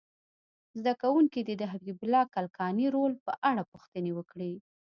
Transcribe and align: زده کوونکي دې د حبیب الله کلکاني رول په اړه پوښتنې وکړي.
زده 0.79 0.93
کوونکي 1.01 1.39
دې 1.47 1.55
د 1.57 1.63
حبیب 1.71 1.97
الله 2.03 2.23
کلکاني 2.35 2.85
رول 2.95 3.13
په 3.25 3.31
اړه 3.49 3.61
پوښتنې 3.71 4.11
وکړي. 4.13 4.53